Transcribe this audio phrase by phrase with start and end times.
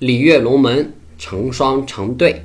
[0.00, 2.42] 鲤跃龙门成双成对。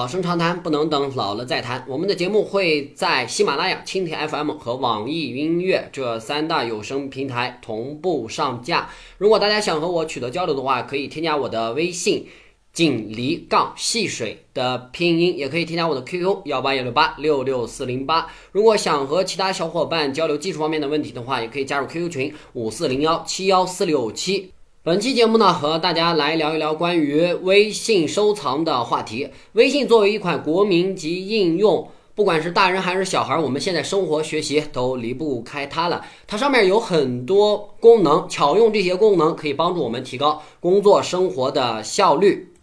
[0.00, 1.84] 老生常谈，不能等老了再谈。
[1.86, 8.88] 我们的节目会在喜马拉雅、蜻蜓 FM 和网易云音乐这三大有声平台同步上架。
[9.18, 12.26] 如果大家想和我取得交流的话，可以添加我的微信
[12.72, 18.26] “锦鲤杠戏水”的拼音，也可以添加我的 QQ 幺八幺六八六六四零八。
[18.52, 24.52] 如果想和其他小伙伴交流技术方面的问题的话，也可以加入 QQ 群五四零幺七幺四六七。
[24.82, 29.28] 本期节目呢，和大家来聊一聊关于微信收藏的话题。
[29.52, 36.06] 微信作为一款国民级应用，不管是大人还是小孩，我们现在生活学习都离不开它了。
[36.26, 42.54] 它上面有很多功能，巧用这些功能可以帮助我们提高工作生活的效率。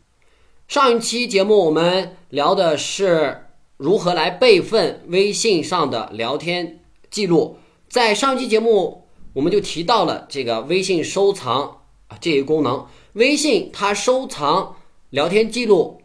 [0.67, 3.43] 上一期节目我们聊的是
[3.77, 6.79] 如何来备份微信上的聊天
[7.11, 11.76] 记录，在上期节目我们就提到了这个微信收藏。
[12.07, 14.75] 啊，这一功能，微信它收藏
[15.09, 16.01] 聊天记录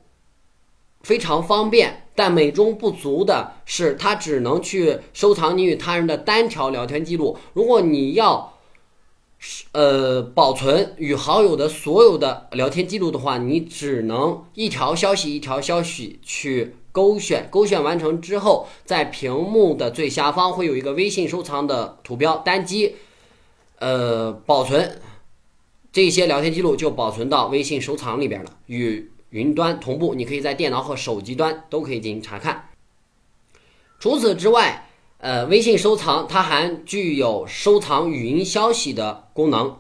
[1.02, 7.36] 非常方便，但美中不足的是，它只能去收藏你与他人的单条聊天记录。
[7.52, 8.52] 如果你要
[9.72, 22.96] 呃保存与好友的所有的聊天记录的话，你只能一条消息一条消息去勾选，勾选完成之后，在屏幕的最下方会有一个微信收藏的图标，单击
[23.78, 25.00] 呃保存。
[25.92, 32.70] 这些聊天记录就保存到微信收藏里边了，与云端同步，你可以在电脑和手机端都可以进行查看。
[34.00, 34.88] 除此之外，
[35.18, 39.76] 呃，微信收藏它还具有收藏语音消息的功能，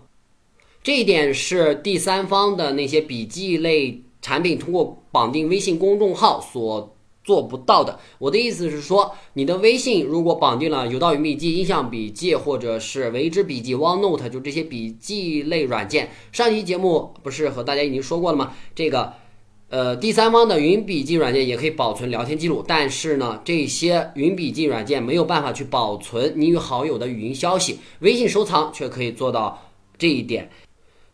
[0.82, 6.91] 这一点是第三方的那些笔记类产品通过绑定微信公众号所
[7.24, 7.98] 做不到的。
[8.18, 16.10] 我的意思是说，你的微信如果绑定了有道语秘记、印象笔记或者是为之笔记、OneNote，就这些笔记类软件。
[16.32, 18.52] 上期节目不是和大家已经说过了吗？
[18.74, 19.12] 这个，
[19.68, 29.62] 呃，第三方的云笔记软件也可以保存聊天记录，但是呢，这些云笔记软件没有办法去保存你与好友的语音消息，微信收藏却可以做到
[29.96, 30.50] 这一点。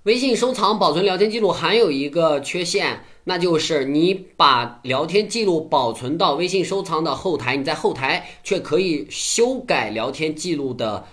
[0.05, 11.05] 微信收藏保存聊天记录还有一个缺陷，那就是你把聊天记录保存到微信收藏的后台，你在后台却可以修改聊天记录的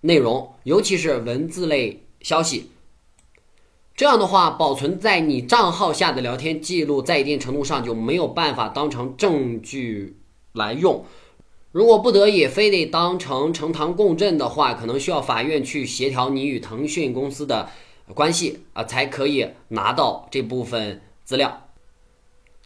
[0.00, 2.70] 内容，尤其是文字类消息。
[3.94, 10.16] 这样的话，保存在你账号下的聊天记录，在一定程度上就没有办法当成证据
[10.54, 11.04] 来用。
[11.72, 17.68] 如果不得已非得当成呈堂供证的话，可能需要法院去协调你与腾讯公司的。
[18.14, 21.68] 关系啊，才可以拿到这部分资料。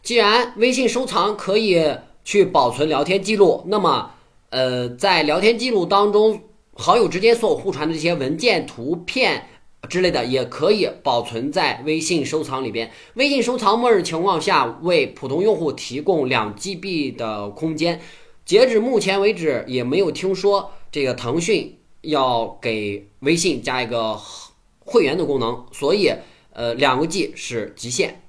[0.01, 1.83] 既然微信收藏可以
[2.23, 4.11] 去保存聊天记录，那么
[4.49, 6.41] 呃，在聊天记录当中，
[6.73, 9.47] 好友之间所互传的这些文件、图片
[9.89, 12.91] 之类的，也可以保存在微信收藏里边。
[13.15, 17.99] 微信收藏默认情况下为普通用户提供两 GB 的空间，
[18.45, 24.19] 截止目前为止也没有听说这个腾讯要给微信加一个。
[24.85, 26.13] 会员的功能，所以
[26.53, 28.21] 呃两个 G 是极限。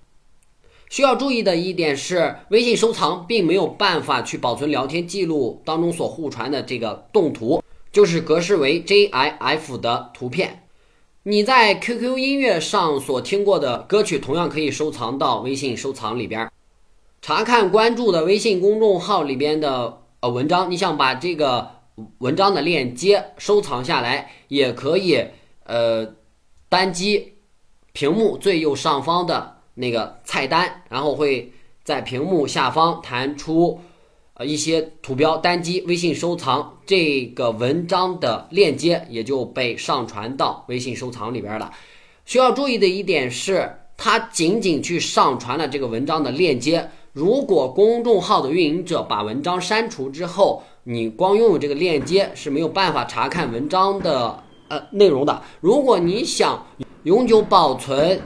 [0.89, 10.63] 需要注意的一点是，微信收藏并没有办法去保存聊天记录当中所互传的这个动图，就是格式为 J I F 的图片。
[11.25, 16.49] 你在 QQ 音乐上所听过的歌曲，同样可以收藏到微信收藏里边。
[17.21, 21.69] 查看关注的微信公众号里边的呃文章，你想把这个
[22.19, 25.21] 文章的链接收藏下来，也可以
[25.65, 26.15] 呃。
[26.69, 27.35] 单击
[27.93, 31.53] 屏幕最右上方的那个菜单，然后会
[31.85, 33.81] 在屏幕下方弹出
[34.35, 41.73] 呃一些图标，单击微信收藏这个文章的链接也就被上传到微信收藏里边了。
[42.25, 46.91] 需要注意的一点是，它仅仅去上传了这个文章的链接。
[47.13, 54.43] 如果公众号的运营者把文章删除之后，你光拥有这个链接是没有办法查看文章的。
[54.69, 56.67] 呃，内容的，如果你想
[57.05, 58.21] 永久保存，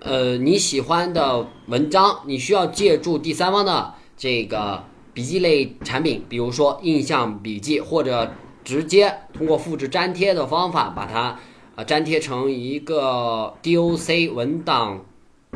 [0.00, 4.82] 呃你喜欢的文章，你需要借助第三方的这个
[5.14, 8.32] 笔记类产品，比如说印象笔记，或者
[8.64, 11.38] 直接通过复制粘贴的方法把它
[11.76, 15.04] 呃粘贴成一个 DOC 文档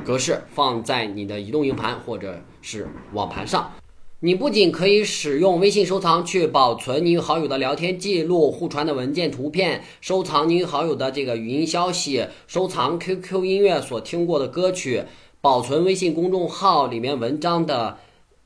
[0.04, 3.72] 格式，放在你的移动硬盘或者是网盘上。
[4.22, 15.04] 你不仅可以使用微信收藏去保存你与好友的聊天记录、互传的文件、图片，收藏你与好友的这个语音消息，收藏 QQ 音乐所听过的歌曲，
[15.40, 17.96] 保存微信公众号里面文章的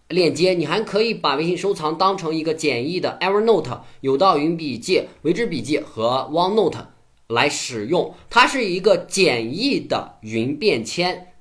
[0.06, 0.54] 链接。
[0.54, 6.84] 你还可以把微信收藏当成一个简易的 Evernote、有道云笔记、为之笔记和 OneNote
[7.26, 8.14] 来使用。
[8.30, 11.33] 它是一个简易的云便签。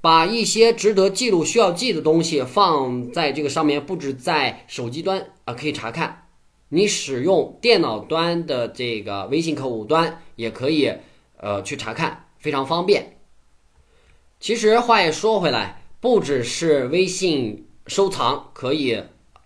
[0.00, 6.26] 把一些值得记录、需要记的东西放在这个上面，不止在手机端啊可以查看，
[6.68, 10.92] 你使用电脑端的这个微信客户端也可以
[11.36, 13.18] 呃去查看，非常方便。
[14.38, 19.02] 其实话也说回来，不只是微信收藏可以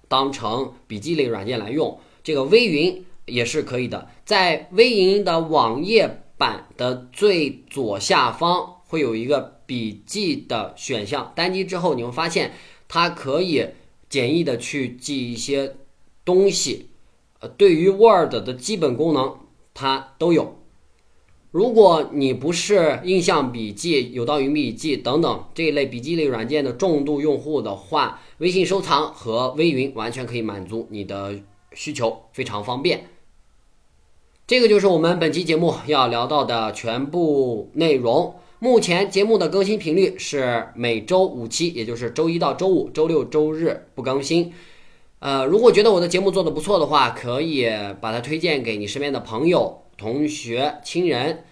[0.06, 4.06] 当成笔记类软件来用，这个微云也是可以的。
[4.26, 9.60] 在微云的网页版的最左下方会有一个。
[9.72, 12.52] 笔记的选项，单击之后你会发现，
[12.88, 13.68] 它可以
[14.10, 15.76] 简易的去记一些
[16.26, 16.88] 东西，
[17.40, 19.38] 呃，对于 Word 的基本功能
[19.72, 20.58] 它都有。
[21.52, 31.40] 如果你不是印象笔记、有道云笔记等等这一类笔记类软件的重度用户的话，微信收藏和微云完全可以满足你的
[31.72, 33.06] 需求，非常方便。
[34.46, 38.34] 这个就是我们本期节目要聊到的全部内容。
[38.62, 44.52] 目前节目的更新频率是每周五期，也就是周一到周五，周六周日不更新。
[45.18, 47.68] 呃，如果觉得我的节目做的不错的话，可以
[48.00, 51.42] 把它推荐给你身边的朋友、同学、亲人，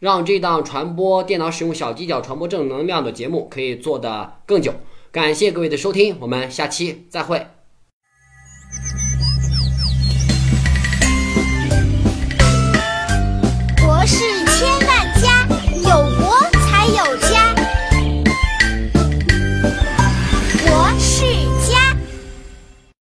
[0.00, 4.74] 让这档传播电脑使用小技巧、传播正能量的节目可以做得更久。
[5.10, 7.51] 感谢各位的收听，我们下期再会。